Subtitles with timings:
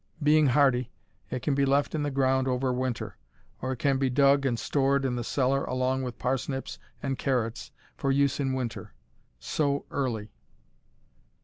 [0.23, 0.89] Being hardy,
[1.29, 3.17] it can be left in the ground over winter,
[3.61, 7.71] or it can be dug and stored in the cellar along with parsnips and carrots
[7.97, 8.95] for use in winter.
[9.39, 10.33] Sow early.